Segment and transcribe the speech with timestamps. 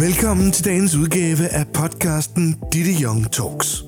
[0.00, 3.84] Velkommen til dagens udgave af podcasten Ditte Young Talks.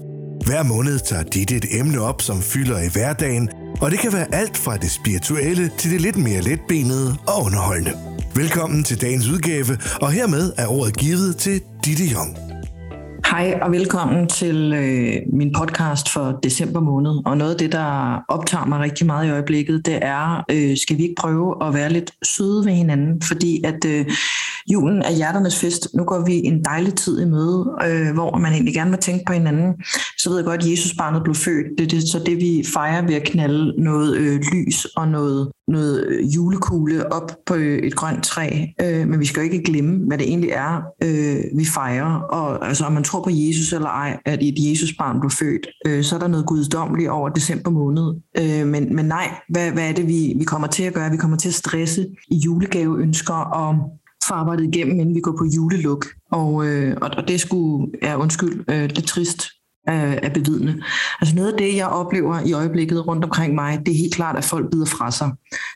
[0.47, 3.49] Hver måned tager Ditte et emne op, som fylder i hverdagen,
[3.81, 7.93] og det kan være alt fra det spirituelle til det lidt mere letbenede og underholdende.
[8.35, 12.52] Velkommen til dagens udgave, og hermed er ordet givet til Ditte Young.
[13.33, 17.11] Hej og velkommen til øh, min podcast for december måned.
[17.27, 20.99] Og noget af det, der optager mig rigtig meget i øjeblikket, det er, øh, skal
[20.99, 23.23] vi ikke prøve at være lidt søde ved hinanden?
[23.23, 24.07] Fordi at øh,
[24.73, 25.89] julen er hjerternes fest.
[25.95, 29.25] Nu går vi en dejlig tid i møde, øh, hvor man egentlig gerne vil tænke
[29.27, 29.75] på hinanden.
[30.19, 31.67] Så ved jeg godt, at Jesusbarnet blev født.
[31.79, 35.49] Det er det, så det, vi fejrer ved at knalde noget øh, lys og noget,
[35.69, 38.67] noget øh, julekugle op på øh, et grønt træ.
[38.83, 42.15] Øh, men vi skal jo ikke glemme, hvad det egentlig er, øh, vi fejrer.
[42.15, 46.05] Og altså, om man tror på Jesus eller ej, at et Jesusbarn blev født, øh,
[46.05, 48.15] så er der noget guddommeligt over december måned.
[48.39, 51.11] Øh, men, men nej, hvad, hvad er det, vi, vi kommer til at gøre?
[51.11, 53.75] Vi kommer til at stresse i julegaveønsker og
[54.29, 56.07] få arbejdet igennem, inden vi går på juleluk.
[56.33, 59.43] Og, øh, og det skulle, ja undskyld, øh, lidt trist
[59.89, 60.83] øh, at bevidne.
[61.21, 64.37] Altså noget af det, jeg oplever i øjeblikket rundt omkring mig, det er helt klart,
[64.37, 65.31] at folk bider fra sig.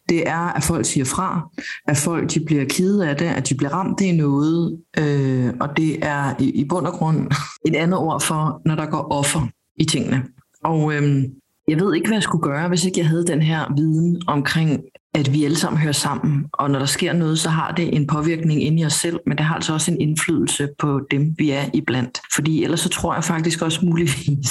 [0.08, 1.48] Det er, at folk siger fra,
[1.88, 5.76] at folk de bliver kede af det, at de bliver ramt i noget, øh, og
[5.76, 7.30] det er i, i bund og grund
[7.66, 9.40] et andet ord for, når der går offer
[9.76, 10.24] i tingene.
[10.64, 11.24] Og øhm,
[11.68, 14.80] jeg ved ikke, hvad jeg skulle gøre, hvis ikke jeg havde den her viden omkring
[15.16, 18.06] at vi alle sammen hører sammen, og når der sker noget, så har det en
[18.06, 21.50] påvirkning ind i os selv, men det har altså også en indflydelse på dem, vi
[21.50, 22.20] er iblandt.
[22.34, 24.50] Fordi ellers så tror jeg faktisk også muligvis,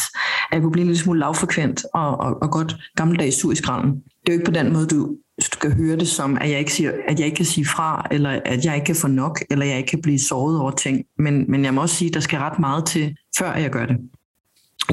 [0.51, 3.55] at jeg kunne blive en lille smule lavfrekvent og, og, og godt gammeldags sur i
[3.55, 3.91] skralden.
[3.91, 6.73] Det er jo ikke på den måde, du skal høre det som, at jeg, ikke
[6.73, 9.65] siger, at jeg ikke kan sige fra, eller at jeg ikke kan få nok, eller
[9.65, 11.05] jeg ikke kan blive såret over ting.
[11.19, 13.85] Men, men jeg må også sige, at der skal ret meget til, før jeg gør
[13.85, 13.97] det.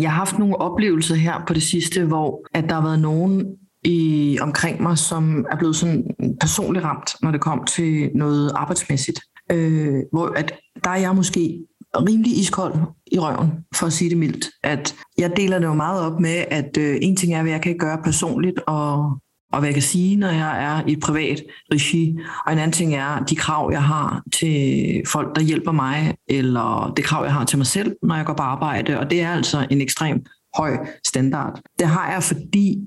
[0.00, 3.46] Jeg har haft nogle oplevelser her på det sidste, hvor at der har været nogen,
[3.84, 6.04] i, omkring mig, som er blevet sådan
[6.40, 9.20] personligt ramt, når det kom til noget arbejdsmæssigt.
[9.52, 10.54] Øh, hvor at
[10.84, 11.66] der er jeg måske
[11.96, 12.74] rimelig iskold
[13.12, 14.46] i røven, for at sige det mildt.
[14.62, 17.62] At jeg deler det jo meget op med, at øh, en ting er, hvad jeg
[17.62, 19.18] kan gøre personligt, og,
[19.52, 21.42] og hvad jeg kan sige, når jeg er i et privat
[21.72, 22.16] regi.
[22.46, 26.92] Og en anden ting er de krav, jeg har til folk, der hjælper mig, eller
[26.96, 28.98] det krav, jeg har til mig selv, når jeg går på arbejde.
[28.98, 30.24] Og det er altså en ekstrem
[30.56, 30.76] høj
[31.06, 31.60] standard.
[31.78, 32.78] Det har jeg, fordi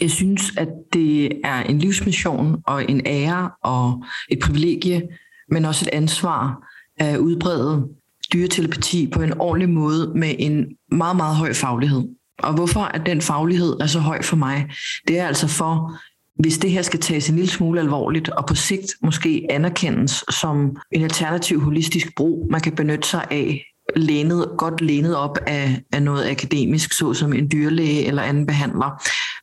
[0.00, 5.02] jeg synes, at det er en livsmission og en ære og et privilegie,
[5.50, 6.62] men også et ansvar
[6.98, 7.88] at udbrede
[8.32, 12.04] dyretelepati på en ordentlig måde med en meget, meget høj faglighed.
[12.42, 14.70] Og hvorfor at den faglighed er så høj for mig,
[15.08, 15.92] det er altså for,
[16.40, 20.76] hvis det her skal tages en lille smule alvorligt, og på sigt måske anerkendes som
[20.92, 23.64] en alternativ holistisk brug, man kan benytte sig af
[23.96, 29.02] lænet, godt lænet op af, af noget akademisk, såsom en dyrlæge eller anden behandler,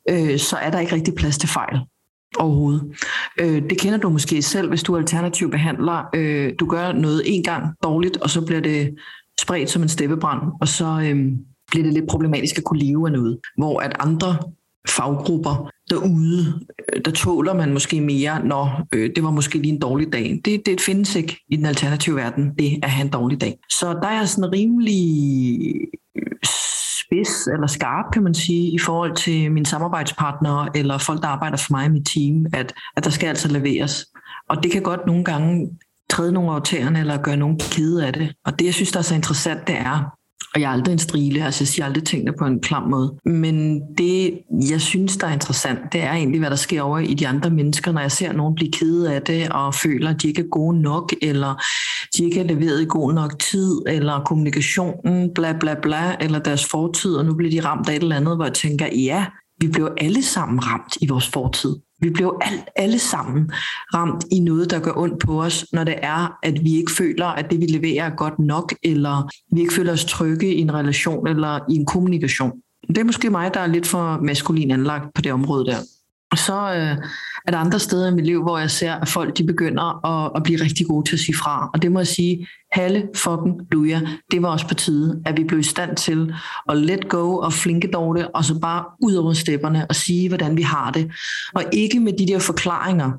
[0.09, 1.79] øh, så er der ikke rigtig plads til fejl
[2.37, 2.83] overhovedet.
[3.39, 6.03] Øh, det kender du måske selv, hvis du er alternativ behandler.
[6.15, 8.95] Øh, du gør noget en gang dårligt, og så bliver det
[9.39, 11.31] spredt som en steppebrand, og så øh,
[11.71, 13.39] bliver det lidt problematisk at kunne leve af noget.
[13.57, 14.37] Hvor at andre
[14.89, 19.79] faggrupper derude, øh, der tåler man måske mere, når øh, det var måske lige en
[19.79, 20.41] dårlig dag.
[20.45, 23.57] Det, det findes ikke i den alternative verden, det at have en dårlig dag.
[23.69, 25.73] Så der er sådan rimelig
[26.15, 26.37] øh,
[27.01, 31.57] spids eller skarp, kan man sige, i forhold til mine samarbejdspartnere eller folk, der arbejder
[31.57, 34.05] for mig i mit team, at, at der skal altså leveres.
[34.49, 35.69] Og det kan godt nogle gange
[36.09, 38.33] træde nogle af tæerne eller gøre nogen kede af det.
[38.45, 40.16] Og det, jeg synes, der er så interessant, det er,
[40.57, 43.15] og jeg er aldrig en strile, altså jeg siger aldrig tingene på en klam måde.
[43.25, 47.13] Men det, jeg synes, der er interessant, det er egentlig, hvad der sker over i
[47.13, 50.27] de andre mennesker, når jeg ser nogen blive kede af det, og føler, at de
[50.27, 51.63] ikke er gode nok, eller
[52.17, 56.65] de ikke er leveret i god nok tid, eller kommunikationen, bla bla bla, eller deres
[56.65, 59.25] fortid, og nu bliver de ramt af et eller andet, hvor jeg tænker, ja,
[59.61, 61.75] vi blev alle sammen ramt i vores fortid.
[61.99, 63.51] Vi bliver alt, alle sammen
[63.93, 67.25] ramt i noget, der gør ondt på os, når det er, at vi ikke føler,
[67.25, 70.73] at det vi leverer er godt nok, eller vi ikke føler os trygge i en
[70.73, 72.51] relation eller i en kommunikation.
[72.87, 75.77] Det er måske mig, der er lidt for maskulin anlagt på det område der.
[76.35, 77.07] Så øh,
[77.45, 80.31] er der andre steder i mit liv, hvor jeg ser, at folk de begynder at,
[80.35, 81.69] at blive rigtig gode til at sige fra.
[81.73, 84.01] Og det må jeg sige, Halle fucking luja,
[84.31, 86.33] det var også på tide, at vi blev i stand til
[86.69, 90.57] at let go og flinke dårligt, og så bare ud over stepperne og sige, hvordan
[90.57, 91.11] vi har det.
[91.53, 93.11] Og ikke med de der forklaringer.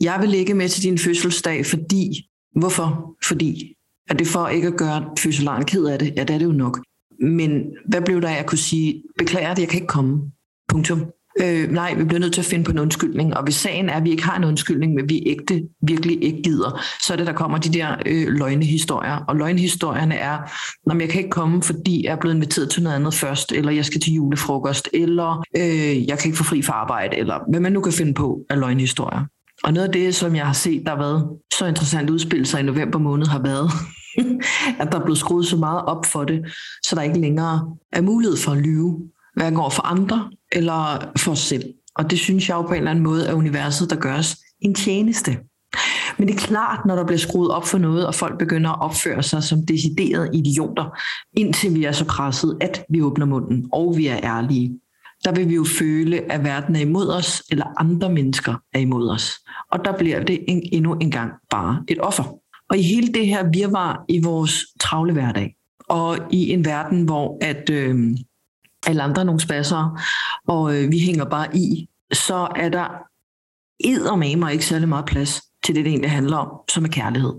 [0.00, 2.26] Jeg vil ikke med til din fødselsdag, fordi...
[2.56, 3.16] Hvorfor?
[3.24, 3.74] Fordi
[4.08, 6.12] er det for ikke at gøre fødselaren ked af det?
[6.16, 6.80] Ja, det er det jo nok.
[7.20, 10.20] Men hvad blev der af at kunne sige, beklager det, jeg kan ikke komme.
[10.68, 11.06] Punktum.
[11.42, 13.94] Øh, nej, vi bliver nødt til at finde på en undskyldning, og hvis sagen er,
[13.94, 17.26] at vi ikke har en undskyldning, men vi ægte virkelig ikke gider, så er det,
[17.26, 19.24] der kommer de der øh, løgnehistorier.
[19.28, 20.38] Og løgnehistorierne er,
[20.86, 23.72] når jeg kan ikke komme, fordi jeg er blevet inviteret til noget andet først, eller
[23.72, 27.60] jeg skal til julefrokost, eller øh, jeg kan ikke få fri fra arbejde, eller hvad
[27.60, 29.24] man nu kan finde på af løgnehistorier.
[29.64, 31.28] Og noget af det, som jeg har set, der har været
[31.58, 33.70] så interessant udspil sig i november måned, har været,
[34.80, 36.40] at der er blevet skruet så meget op for det,
[36.82, 38.98] så der ikke længere er mulighed for at lyve,
[39.34, 41.64] hverken over for andre eller for os selv.
[41.94, 44.36] Og det synes jeg jo på en eller anden måde er universet, der gør os
[44.60, 45.38] en tjeneste.
[46.18, 48.80] Men det er klart, når der bliver skruet op for noget, og folk begynder at
[48.82, 50.98] opføre sig som deciderede idioter,
[51.36, 54.80] indtil vi er så presset, at vi åbner munden, og vi er ærlige,
[55.24, 59.08] der vil vi jo føle, at verden er imod os, eller andre mennesker er imod
[59.08, 59.32] os.
[59.72, 62.24] Og der bliver det en, endnu en gang bare et offer.
[62.70, 65.54] Og i hele det her virvar i vores travle hverdag,
[65.88, 68.16] og i en verden, hvor at øh,
[68.86, 70.00] alle andre nogle spasser,
[70.48, 73.06] og øh, vi hænger bare i, så er der
[74.36, 77.30] mig ikke særlig meget plads til det, det egentlig handler om, som er kærlighed.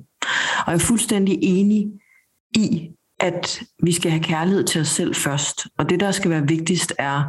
[0.66, 1.88] Og jeg er fuldstændig enig
[2.56, 2.90] i,
[3.20, 5.68] at vi skal have kærlighed til os selv først.
[5.78, 7.24] Og det, der skal være vigtigst, er,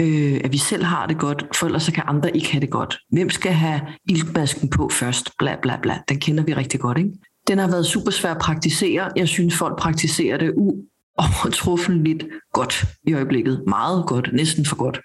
[0.00, 2.70] øh, at vi selv har det godt, for ellers så kan andre ikke have det
[2.70, 2.98] godt.
[3.12, 5.30] Hvem skal have iltmasken på først?
[5.38, 5.98] Bla bla bla.
[6.08, 7.10] Den kender vi rigtig godt, ikke?
[7.48, 9.10] Den har været super svær at praktisere.
[9.16, 10.72] Jeg synes, folk praktiserer det u
[11.18, 13.64] overtruffenligt godt i øjeblikket.
[13.66, 15.00] Meget godt, næsten for godt.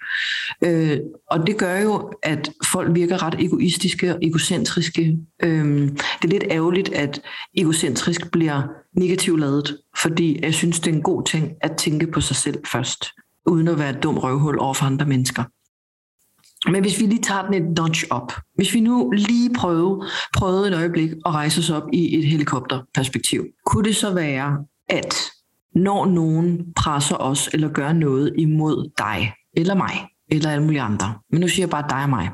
[0.64, 1.00] Øh,
[1.32, 5.18] og det gør jo, at folk virker ret egoistiske og egocentriske.
[5.44, 7.22] Øh, det er lidt ærgerligt, at
[7.58, 8.62] egocentrisk bliver
[8.98, 12.60] negativt lavet, fordi jeg synes, det er en god ting at tænke på sig selv
[12.72, 13.06] først,
[13.46, 15.44] uden at være et dum røvhul over for andre mennesker.
[16.72, 20.04] Men hvis vi lige tager den et notch op, hvis vi nu lige prøve,
[20.38, 24.58] prøvede et øjeblik at rejse os op i et helikopterperspektiv, kunne det så være,
[24.90, 25.16] at
[25.76, 31.14] når nogen presser os eller gør noget imod dig, eller mig, eller alle mulige andre.
[31.32, 32.30] Men nu siger jeg bare dig og mig.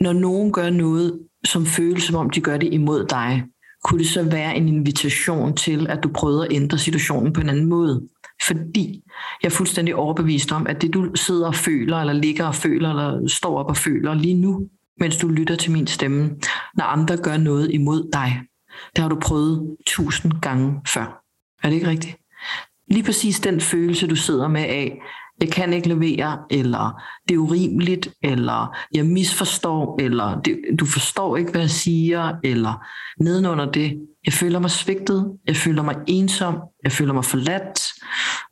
[0.00, 3.44] Når nogen gør noget, som føles som om de gør det imod dig,
[3.84, 7.48] kunne det så være en invitation til, at du prøver at ændre situationen på en
[7.48, 8.08] anden måde.
[8.46, 9.02] Fordi
[9.42, 12.90] jeg er fuldstændig overbevist om, at det du sidder og føler, eller ligger og føler,
[12.90, 14.68] eller står op og føler lige nu,
[15.00, 16.36] mens du lytter til min stemme,
[16.74, 18.40] når andre gør noget imod dig,
[18.96, 21.22] det har du prøvet tusind gange før.
[21.62, 22.16] Er det ikke rigtigt?
[22.90, 24.98] Lige præcis den følelse, du sidder med af,
[25.40, 31.36] jeg kan ikke levere, eller det er urimeligt, eller jeg misforstår, eller det, du forstår
[31.36, 32.86] ikke, hvad jeg siger, eller
[33.20, 37.92] nedenunder det, jeg føler mig svigtet, jeg føler mig ensom, jeg føler mig forladt,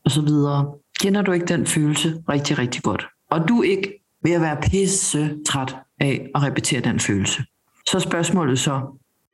[0.04, 0.66] og så videre.
[1.00, 3.06] Kender du ikke den følelse rigtig, rigtig godt?
[3.30, 3.92] Og du er ikke
[4.24, 7.44] ved at være pisse træt af at repetere den følelse.
[7.88, 8.80] Så spørgsmålet så,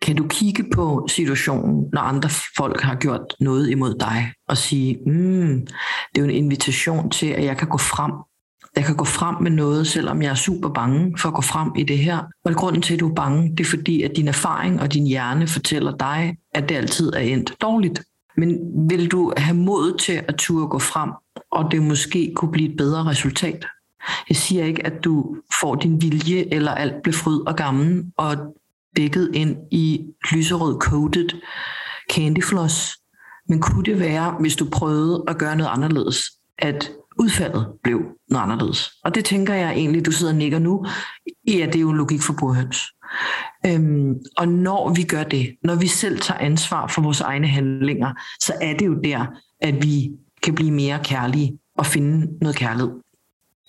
[0.02, 4.99] kan du kigge på situationen, når andre folk har gjort noget imod dig, og sige,
[5.06, 5.67] mm,
[6.14, 8.12] det er jo en invitation til, at jeg kan gå frem.
[8.76, 11.70] Jeg kan gå frem med noget, selvom jeg er super bange for at gå frem
[11.76, 12.19] i det her.
[12.44, 15.06] Og grunden til, at du er bange, det er fordi, at din erfaring og din
[15.06, 18.02] hjerne fortæller dig, at det altid er endt dårligt.
[18.37, 18.58] Men
[18.91, 21.11] vil du have mod til at turde gå frem,
[21.52, 23.67] og det måske kunne blive et bedre resultat?
[24.29, 28.37] Jeg siger ikke, at du får din vilje, eller alt bliver fryd og gammel, og
[28.96, 31.28] dækket ind i lyserød coated
[32.12, 32.96] candyfloss.
[33.48, 36.22] Men kunne det være, hvis du prøvede at gøre noget anderledes,
[36.58, 38.90] at udfaldet blev noget anderledes?
[39.04, 40.87] Og det tænker jeg egentlig, du sidder og nikker nu,
[41.48, 42.78] ja, det er jo logik for burhøns.
[43.66, 48.12] Øhm, og når vi gør det, når vi selv tager ansvar for vores egne handlinger,
[48.40, 49.26] så er det jo der,
[49.60, 50.10] at vi
[50.42, 52.90] kan blive mere kærlige og finde noget kærlighed.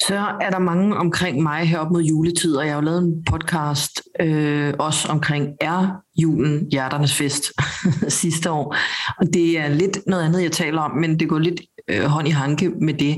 [0.07, 3.23] Så er der mange omkring mig heroppe mod juletid, og jeg har jo lavet en
[3.23, 5.87] podcast øh, også omkring er
[6.21, 7.43] julen hjerternes fest
[8.21, 8.75] sidste år.
[9.17, 12.27] Og det er lidt noget andet, jeg taler om, men det går lidt øh, hånd
[12.27, 13.17] i hanke med det.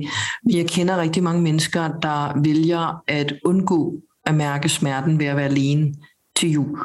[0.51, 3.93] Jeg kender rigtig mange mennesker, der vælger at undgå
[4.25, 5.93] at mærke smerten ved at være alene
[6.35, 6.79] til jul.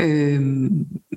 [0.00, 0.40] Øh,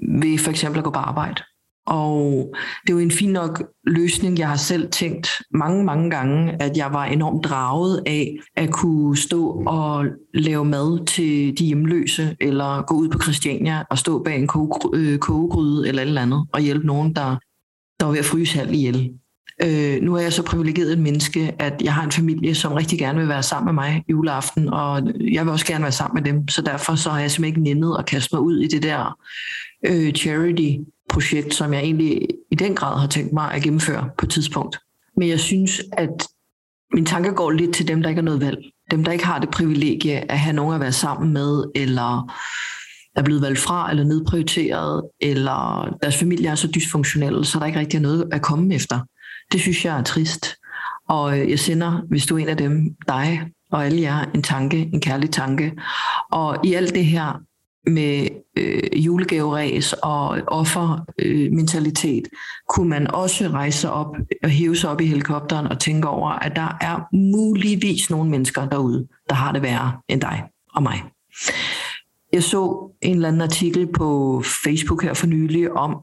[0.02, 1.44] ved for eksempel at gå på arbejde.
[1.90, 4.40] Og det er jo en fin nok løsning.
[4.40, 9.18] Jeg har selv tænkt mange, mange gange, at jeg var enormt draget af at kunne
[9.18, 14.36] stå og lave mad til de hjemløse, eller gå ud på Christiania og stå bag
[14.36, 14.50] en
[14.94, 17.38] øh, kogegryde eller et eller andet, og hjælpe nogen, der,
[18.00, 19.10] der var ved at fryse halv ihjel.
[19.64, 23.00] Øh, nu er jeg så privilegeret et menneske, at jeg har en familie, som rigtig
[23.00, 26.34] gerne vil være sammen med mig juleaften, og jeg vil også gerne være sammen med
[26.34, 26.48] dem.
[26.48, 29.18] Så derfor så har jeg simpelthen ikke nændet at kaste mig ud i det der
[29.88, 30.72] øh, charity
[31.10, 34.80] projekt, som jeg egentlig i den grad har tænkt mig at gennemføre på et tidspunkt.
[35.18, 36.28] Men jeg synes, at
[36.94, 38.58] min tanke går lidt til dem, der ikke har noget valg.
[38.92, 42.32] Dem, der ikke har det privilegie at have nogen at være sammen med, eller
[43.16, 47.80] er blevet valgt fra, eller nedprioriteret, eller deres familie er så dysfunktionelle, så der ikke
[47.80, 49.00] rigtig er noget at komme efter.
[49.52, 50.56] Det synes jeg er trist.
[51.10, 54.44] Og øh, jeg sender, hvis du er en af dem, dig og alle jer, en
[54.44, 55.74] tanke, en kærlig tanke.
[56.32, 57.42] Og i alt det her,
[57.88, 62.38] med øh, julegaveræs og offermentalitet, øh,
[62.70, 66.56] kunne man også rejse op og hæve sig op i helikopteren og tænke over, at
[66.56, 70.44] der er muligvis nogle mennesker derude, der har det værre end dig
[70.74, 71.04] og mig.
[72.34, 75.98] Jeg så en eller anden artikel på Facebook her for nylig om,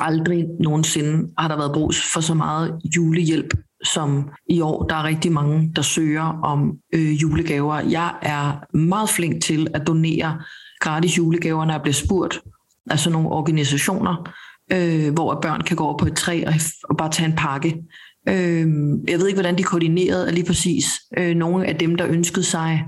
[0.00, 3.54] Aldrig nogensinde har der været brug for så meget julehjælp
[3.84, 4.82] som i år.
[4.82, 7.80] Der er rigtig mange, der søger om øh, julegaver.
[7.80, 10.42] Jeg er meget flink til at donere
[10.80, 12.40] gratis julegaver, når jeg bliver spurgt
[12.90, 14.32] af sådan nogle organisationer,
[14.72, 16.52] øh, hvor børn kan gå over på et træ og,
[16.84, 17.76] og bare tage en pakke.
[18.28, 18.66] Øh,
[19.08, 20.86] jeg ved ikke, hvordan de koordinerede lige præcis
[21.18, 22.84] øh, nogle af dem, der ønskede sig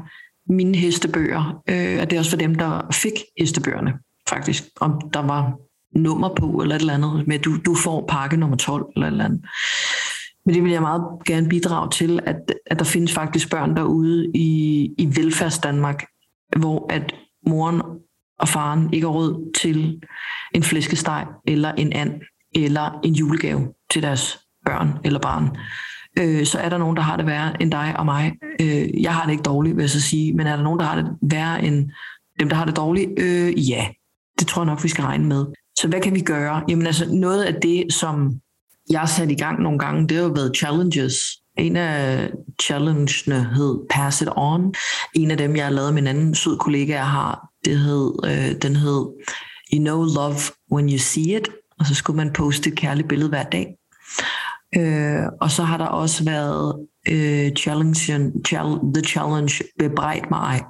[0.49, 3.93] mine hestebøger, øh, og det er også for dem, der fik hestebøgerne,
[4.29, 4.65] faktisk.
[4.81, 5.53] Om der var
[5.97, 9.11] nummer på, eller et eller andet, med du, du får pakke nummer 12, eller et
[9.11, 9.45] eller andet.
[10.47, 14.31] Men det vil jeg meget gerne bidrage til, at, at der findes faktisk børn derude
[14.35, 16.05] i, i velfærds Danmark,
[16.59, 17.15] hvor at
[17.47, 17.83] moren
[18.39, 20.01] og faren ikke har råd til
[20.55, 22.13] en flæskesteg, eller en and,
[22.55, 25.57] eller en julegave til deres børn eller barn.
[26.19, 28.33] Øh, så er der nogen, der har det værre end dig og mig.
[28.61, 30.87] Øh, jeg har det ikke dårligt, vil jeg så sige, men er der nogen, der
[30.87, 31.91] har det værre end
[32.41, 33.11] dem, der har det dårligt?
[33.19, 33.89] Øh, ja,
[34.39, 35.47] det tror jeg nok, vi skal regne med.
[35.79, 36.63] Så hvad kan vi gøre?
[36.69, 38.41] Jamen altså, noget af det, som
[38.91, 41.15] jeg har sat i gang nogle gange, det har jo været challenges.
[41.61, 42.31] En af
[42.63, 44.75] challengene hed Pass It On.
[45.15, 48.13] En af dem, jeg har lavet med en anden sød kollega, jeg har, det hed,
[48.25, 49.07] øh, den hed
[49.73, 50.41] You Know Love
[50.73, 51.49] When You See It.
[51.79, 53.75] Og så skulle man poste et kærligt billede hver dag.
[54.77, 58.33] Øh, og så har der også været øh, challenge,
[58.95, 60.61] The Challenge Bebrejt mig.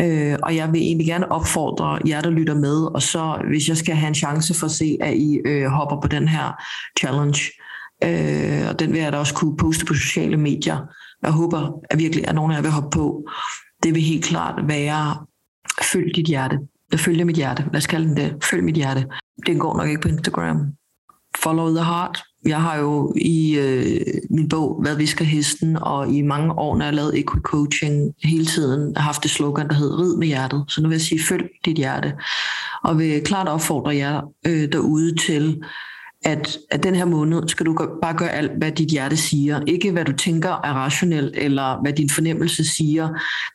[0.00, 3.76] Øh, og jeg vil egentlig gerne opfordre jer, der lytter med, og så hvis jeg
[3.76, 6.52] skal have en chance for at se, at I øh, hopper på den her
[6.98, 7.66] challenge, øh,
[8.04, 10.78] Øh, og den vil jeg da også kunne poste på sociale medier.
[11.22, 13.28] Jeg håber at virkelig, at nogen af jer vil hoppe på.
[13.82, 15.26] Det vil helt klart være,
[15.92, 16.58] følg dit hjerte.
[16.92, 17.64] Jeg følger mit hjerte.
[17.72, 19.06] Lad os kalde det Følg mit hjerte.
[19.46, 20.58] Det går nok ikke på Instagram.
[21.36, 22.22] Follow the heart.
[22.46, 24.00] Jeg har jo i øh,
[24.30, 28.14] min bog Hvad visker hesten, og i mange år, når jeg har lavet equi coaching,
[28.24, 30.64] hele tiden haft det slogan, der hedder Rid med hjertet.
[30.68, 32.12] Så nu vil jeg sige, følg dit hjerte.
[32.84, 35.62] Og vil klart opfordre jer øh, derude til
[36.24, 39.60] at, at den her måned skal du bare gøre alt, hvad dit hjerte siger.
[39.66, 43.08] Ikke hvad du tænker er rationelt, eller hvad din fornemmelse siger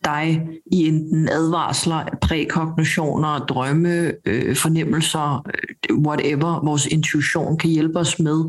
[0.06, 5.46] dig i enten advarsler, prækognitioner, drømme, øh, fornemmelser,
[5.90, 8.44] øh, whatever vores intuition kan hjælpe os med,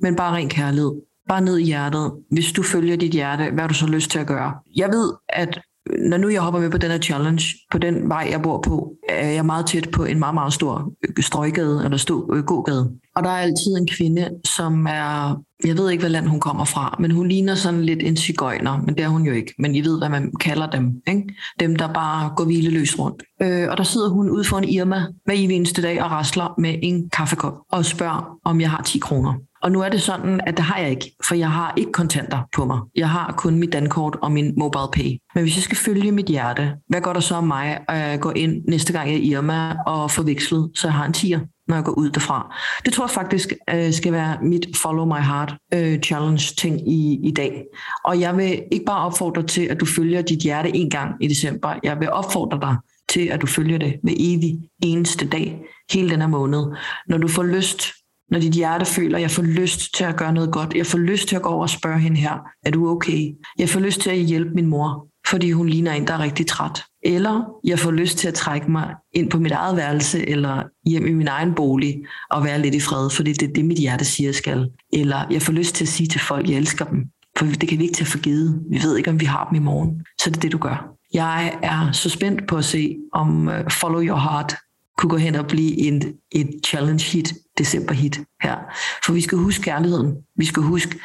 [0.00, 0.92] men bare ren kærlighed.
[1.28, 2.12] Bare ned i hjertet.
[2.30, 4.52] Hvis du følger dit hjerte, hvad har du så lyst til at gøre?
[4.76, 5.60] Jeg ved, at
[5.98, 8.92] når nu jeg hopper med på den her challenge, på den vej, jeg bor på,
[9.08, 12.92] er jeg meget tæt på en meget, meget stor strøgade eller stå, øh, gågade.
[13.16, 16.64] Og der er altid en kvinde, som er, jeg ved ikke, hvad land hun kommer
[16.64, 19.54] fra, men hun ligner sådan lidt en cigøjner, men det er hun jo ikke.
[19.58, 21.02] Men I ved, hvad man kalder dem.
[21.08, 21.34] Ikke?
[21.60, 23.22] Dem, der bare går hvileløs rundt.
[23.42, 26.74] Øh, og der sidder hun ude for en Irma hver eneste dag og rasler med
[26.82, 29.34] en kaffekop og spørger, om jeg har 10 kroner.
[29.62, 32.38] Og nu er det sådan, at det har jeg ikke, for jeg har ikke kontanter
[32.56, 32.78] på mig.
[32.96, 35.18] Jeg har kun mit dankort og min mobile pay.
[35.34, 38.30] Men hvis jeg skal følge mit hjerte, hvad går der så om mig at gå
[38.30, 41.40] ind næste gang jeg er i Irma og forvekslet, så jeg har en tiger?
[41.68, 42.56] når jeg går ud derfra.
[42.84, 47.20] Det tror jeg faktisk øh, skal være mit Follow My Heart øh, Challenge ting i,
[47.22, 47.64] i dag.
[48.04, 51.28] Og jeg vil ikke bare opfordre til, at du følger dit hjerte en gang i
[51.28, 51.74] december.
[51.82, 52.76] Jeg vil opfordre dig
[53.08, 56.66] til, at du følger det med evig eneste dag, hele den her måned.
[57.08, 57.92] Når du får lyst
[58.32, 60.74] når dit hjerte føler, at jeg får lyst til at gøre noget godt.
[60.74, 63.34] Jeg får lyst til at gå over og spørge hende her, er du okay?
[63.58, 66.46] Jeg får lyst til at hjælpe min mor, fordi hun ligner en, der er rigtig
[66.46, 66.82] træt.
[67.02, 71.06] Eller jeg får lyst til at trække mig ind på mit eget værelse, eller hjem
[71.06, 74.04] i min egen bolig, og være lidt i fred, fordi det er det, mit hjerte
[74.04, 74.68] siger, jeg skal.
[74.92, 77.04] Eller jeg får lyst til at sige til folk, at jeg elsker dem.
[77.38, 78.62] For det kan vi ikke tage for givet.
[78.70, 80.02] Vi ved ikke, om vi har dem i morgen.
[80.20, 80.88] Så det er det, du gør.
[81.14, 84.54] Jeg er så spændt på at se, om øh, Follow Your Heart
[84.98, 88.56] kunne gå hen og blive en, et challenge hit, december hit her.
[89.04, 90.16] For vi skal huske kærligheden.
[90.36, 90.98] Vi skal huske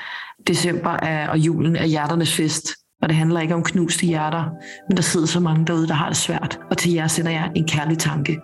[0.47, 2.69] december er, og julen er hjerternes fest.
[3.01, 4.43] Og det handler ikke om knuste hjerter,
[4.89, 6.59] men der sidder så mange derude, der har det svært.
[6.69, 8.39] Og til jer sender jeg en kærlig tanke.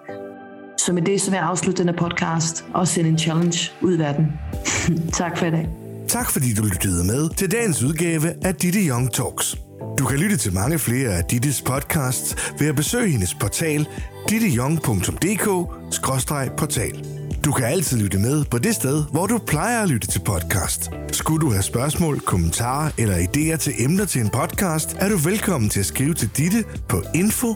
[0.77, 3.99] Så med det så vil jeg afslutte denne podcast og sende en challenge ud i
[3.99, 4.25] verden.
[5.19, 5.69] tak for i dag.
[6.07, 9.57] Tak fordi du lyttede med til dagens udgave af Ditte Young Talks.
[9.97, 13.87] Du kan lytte til mange flere af Dittes podcasts ved at besøge hendes portal
[14.29, 17.22] dittejong.dk-portal.
[17.45, 20.91] Du kan altid lytte med på det sted, hvor du plejer at lytte til podcast.
[21.11, 25.69] Skulle du have spørgsmål, kommentarer eller idéer til emner til en podcast, er du velkommen
[25.69, 27.55] til at skrive til Ditte på info